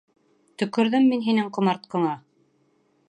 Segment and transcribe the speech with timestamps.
[0.61, 2.17] Төкөрҙөм мин һинең ҡомартҡыңа!